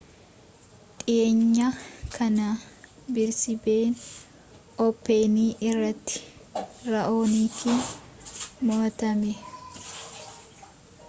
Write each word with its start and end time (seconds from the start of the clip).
dhiyeenya 1.03 1.67
kana 2.15 2.45
biriisbeeen 3.13 3.93
ooppenii 4.85 5.51
irrattii 5.67 6.25
ra'oonikiin 6.91 7.81
mo'atame 8.65 9.31